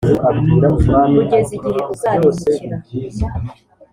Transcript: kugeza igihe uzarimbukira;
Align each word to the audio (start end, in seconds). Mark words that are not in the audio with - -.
kugeza 1.17 1.51
igihe 1.57 1.79
uzarimbukira; 1.93 2.77